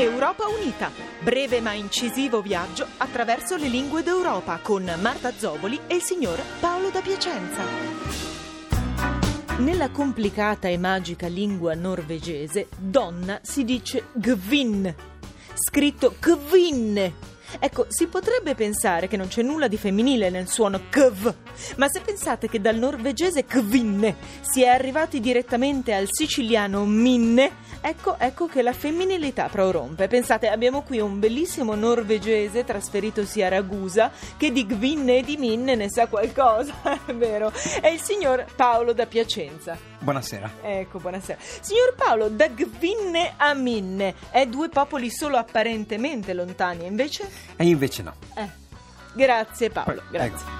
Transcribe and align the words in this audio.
Europa 0.00 0.46
Unita, 0.46 0.92
breve 1.18 1.60
ma 1.60 1.72
incisivo 1.72 2.40
viaggio 2.40 2.86
attraverso 2.98 3.56
le 3.56 3.66
lingue 3.66 4.04
d'Europa 4.04 4.60
con 4.62 4.84
Marta 5.00 5.32
Zoboli 5.36 5.80
e 5.88 5.96
il 5.96 6.02
signor 6.02 6.40
Paolo 6.60 6.90
da 6.90 7.00
Piacenza. 7.00 7.64
Nella 9.56 9.90
complicata 9.90 10.68
e 10.68 10.78
magica 10.78 11.26
lingua 11.26 11.74
norvegese, 11.74 12.68
donna 12.78 13.40
si 13.42 13.64
dice 13.64 14.04
gvin, 14.12 14.94
scritto 15.54 16.14
kvin. 16.20 17.12
Ecco, 17.58 17.86
si 17.88 18.06
potrebbe 18.06 18.54
pensare 18.54 19.08
che 19.08 19.16
non 19.16 19.28
c'è 19.28 19.42
nulla 19.42 19.68
di 19.68 19.76
femminile 19.76 20.30
nel 20.30 20.48
suono 20.48 20.80
kv, 20.90 21.34
ma 21.76 21.88
se 21.88 22.00
pensate 22.00 22.48
che 22.48 22.60
dal 22.60 22.76
norvegese 22.76 23.44
kvinne 23.44 24.16
si 24.40 24.62
è 24.62 24.68
arrivati 24.68 25.20
direttamente 25.20 25.92
al 25.94 26.06
siciliano 26.10 26.84
minne, 26.84 27.66
Ecco, 27.80 28.18
ecco 28.18 28.46
che 28.46 28.62
la 28.62 28.72
femminilità 28.72 29.48
prorompe. 29.48 30.08
Pensate, 30.08 30.48
abbiamo 30.48 30.82
qui 30.82 30.98
un 30.98 31.20
bellissimo 31.20 31.74
norvegese 31.74 32.64
trasferitosi 32.64 33.40
a 33.42 33.48
Ragusa 33.48 34.10
che 34.36 34.50
di 34.50 34.66
Gvinne 34.66 35.18
e 35.18 35.22
di 35.22 35.36
Minne 35.36 35.76
ne 35.76 35.88
sa 35.88 36.06
qualcosa, 36.08 36.74
è 37.06 37.14
vero. 37.14 37.52
È 37.80 37.86
il 37.86 38.00
signor 38.00 38.44
Paolo 38.56 38.92
da 38.92 39.06
Piacenza. 39.06 39.97
Buonasera. 40.00 40.50
Ecco, 40.62 40.98
buonasera. 40.98 41.38
Signor 41.40 41.94
Paolo, 41.96 42.28
da 42.28 42.48
Gvinne 42.48 43.34
a 43.36 43.52
Minne, 43.54 44.14
è 44.30 44.46
due 44.46 44.68
popoli 44.68 45.10
solo 45.10 45.36
apparentemente 45.36 46.32
lontani, 46.34 46.86
invece? 46.86 47.28
E 47.56 47.64
invece 47.66 48.02
no. 48.02 48.14
Eh. 48.34 48.66
Grazie 49.14 49.70
Paolo, 49.70 50.02
grazie. 50.10 50.46
Ecco. 50.46 50.57